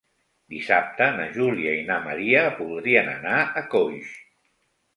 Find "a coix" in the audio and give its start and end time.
3.63-4.13